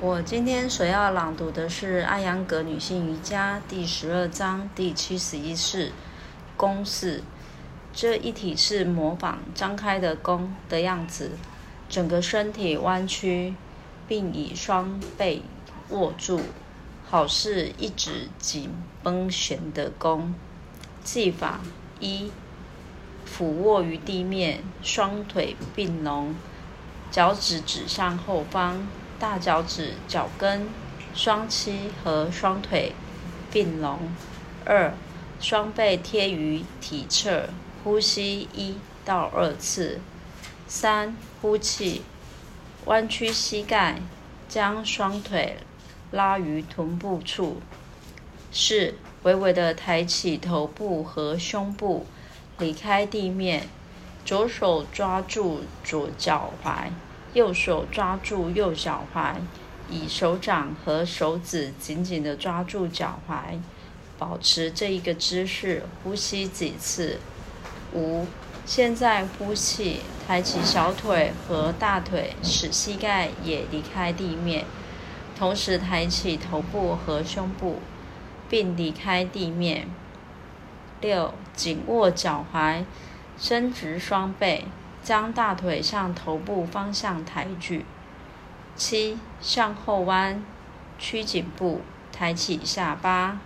[0.00, 5.92] 我今天所要朗读的是《阿扬格女性瑜伽》第十二章第七十一式
[6.56, 7.22] 弓式。
[7.92, 11.30] 这一体式模仿张开的弓的样子，
[11.88, 13.54] 整个身体弯曲，
[14.08, 15.42] 并以双背
[15.90, 16.40] 握住，
[17.08, 18.70] 好似一指紧
[19.02, 20.34] 绷弦的弓。
[21.04, 21.60] 技法
[22.00, 22.32] 一：
[23.24, 26.34] 俯卧于地面，双腿并拢，
[27.12, 28.84] 脚趾指向后方。
[29.24, 30.68] 大脚趾、脚跟、
[31.14, 32.92] 双膝和双腿
[33.50, 33.98] 并拢。
[34.66, 34.92] 二，
[35.40, 37.48] 双背贴于体侧，
[37.82, 39.98] 呼吸一到二次。
[40.68, 42.02] 三，呼气，
[42.84, 44.02] 弯曲膝盖，
[44.46, 45.56] 将双腿
[46.10, 47.62] 拉于臀部处。
[48.52, 52.04] 四，微微的抬起头部和胸部，
[52.58, 53.70] 离开地面，
[54.22, 56.90] 左手抓住左脚踝。
[57.34, 59.34] 右手抓住右脚踝，
[59.90, 63.58] 以手掌和手指紧紧地抓住脚踝，
[64.16, 67.18] 保持这一个姿势，呼吸几次。
[67.92, 68.26] 五，
[68.64, 74.64] 现在呼气，抬起小腿和大腿，使膝盖也离开地面，
[75.36, 77.80] 同时抬起头部和胸部，
[78.48, 79.88] 并离开地面。
[81.00, 82.84] 六，紧握脚踝，
[83.36, 84.64] 伸直双背。
[85.04, 87.84] 将大腿向头部方向抬举。
[88.74, 90.42] 七，向后弯，
[90.98, 93.38] 屈颈部，抬起下巴。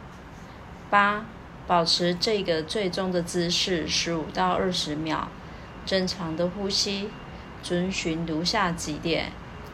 [0.88, 1.26] 八，
[1.66, 5.28] 保持这个最终的姿势十五到二十秒，
[5.84, 7.10] 正常的呼吸。
[7.60, 9.32] 遵循如下几点：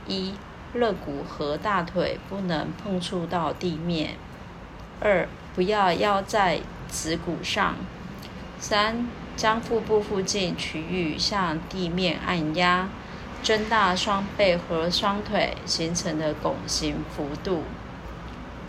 [0.08, 0.32] 一，
[0.72, 4.16] 肋骨和大腿不能碰触到地面；
[5.00, 6.60] 二，不要腰在
[6.90, 7.74] 耻骨上；
[8.64, 9.06] 三。
[9.36, 12.88] 将腹部附近区域向地面按压，
[13.42, 17.64] 增大双背和双腿形成的拱形幅度。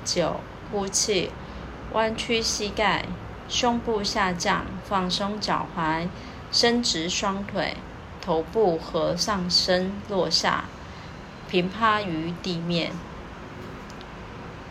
[0.03, 0.39] 九，
[0.71, 1.29] 呼气，
[1.93, 3.05] 弯曲膝盖，
[3.47, 6.07] 胸部下降，放松脚踝，
[6.51, 7.77] 伸直双腿，
[8.19, 10.65] 头部和上身落下，
[11.47, 12.91] 平趴于地面。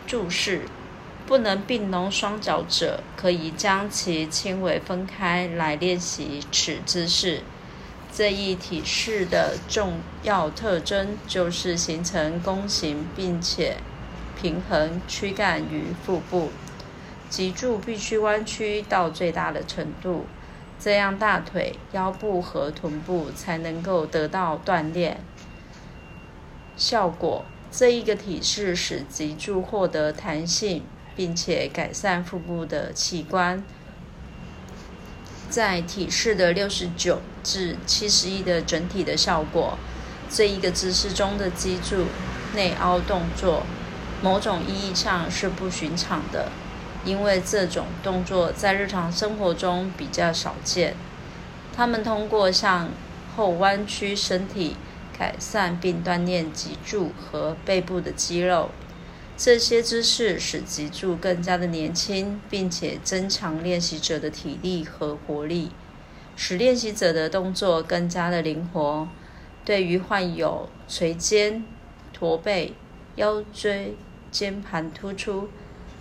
[0.05, 0.65] 注释。
[1.27, 7.41] 不能并拢双脚者，可以将其轻微分开来练习此姿势。
[8.13, 13.77] 这一体式的重要特征就是形成弓形，并且
[14.39, 16.51] 平衡躯干与腹部，
[17.29, 20.27] 脊柱必须弯曲到最大的程度，
[20.79, 25.19] 这样大腿、腰部和臀部才能够得到锻炼。
[26.77, 30.83] 效果：这一个体式使脊柱获得弹性。
[31.15, 33.63] 并且改善腹部的器官，
[35.49, 39.77] 在体式的六十九至七十一的整体的效果，
[40.29, 42.05] 这一个姿势中的脊柱
[42.53, 43.63] 内凹动作，
[44.21, 46.49] 某种意义上是不寻常的，
[47.05, 50.95] 因为这种动作在日常生活中比较少见。
[51.75, 52.89] 他们通过向
[53.35, 54.75] 后弯曲身体，
[55.17, 58.71] 改善并锻炼脊柱和背部的肌肉。
[59.37, 65.71] 这些姿势使脊柱更加的年轻，并且增强练习者的体力和活力，
[66.37, 69.09] 使练习者的动作更加的灵活。
[69.65, 71.65] 对于患有垂肩、
[72.13, 72.75] 驼背、
[73.15, 73.95] 腰椎
[74.31, 75.49] 间盘突出、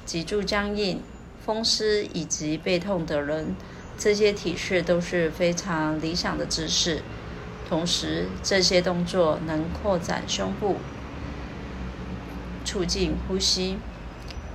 [0.06, 1.00] 脊柱僵硬、
[1.44, 3.56] 风湿以及背痛的人，
[3.98, 7.02] 这些体式都是非常理想的姿势。
[7.68, 10.76] 同时，这些动作能扩展胸部。
[12.74, 13.78] 促进呼吸。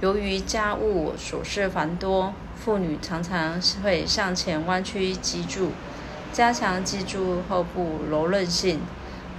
[0.01, 5.71] 由于家务琐事繁多，妇女常常会向前弯曲脊柱，
[6.33, 8.81] 加强脊柱后部柔韧性。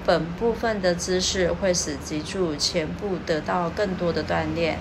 [0.06, 4.78] 本部分的姿势会使脊柱前部得到更多的锻炼。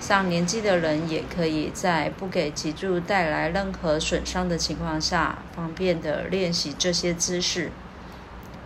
[0.00, 7.70] 上年纪的人也可以在不给脊柱带来任何损伤的情况下，方便地练习这些姿势。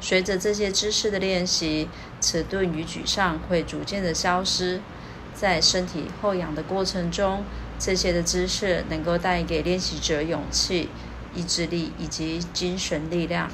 [0.01, 1.89] 随着这些姿势的练习，
[2.21, 4.81] 迟钝与沮丧会逐渐的消失。
[5.35, 7.45] 在身体后仰的过程中，
[7.79, 10.89] 这些的姿势能够带给练习者勇气、
[11.35, 13.51] 意志力以及精神力量。